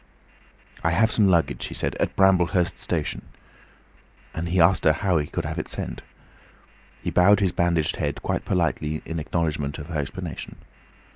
"I 0.83 0.89
have 0.93 1.11
some 1.11 1.27
luggage," 1.27 1.65
he 1.65 1.75
said, 1.75 1.93
"at 1.99 2.15
Bramblehurst 2.15 2.79
station," 2.79 3.21
and 4.33 4.49
he 4.49 4.59
asked 4.59 4.83
her 4.83 4.93
how 4.93 5.19
he 5.19 5.27
could 5.27 5.45
have 5.45 5.59
it 5.59 5.69
sent. 5.69 6.01
He 7.03 7.11
bowed 7.11 7.39
his 7.39 7.51
bandaged 7.51 7.97
head 7.97 8.23
quite 8.23 8.43
politely 8.43 9.03
in 9.05 9.19
acknowledgment 9.19 9.77
of 9.77 9.89
her 9.89 9.99
explanation. 9.99 10.55